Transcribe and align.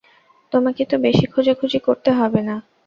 তোমাকে 0.51 0.83
তো 0.85 0.95
বেশি 1.05 1.25
খোঁজাখুঁজি 1.33 1.79
করতে 1.87 2.09
হবে 2.11 2.41
না। 2.41 2.55